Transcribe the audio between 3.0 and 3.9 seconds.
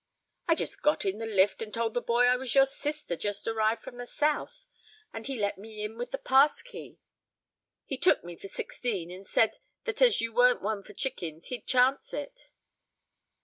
just arrived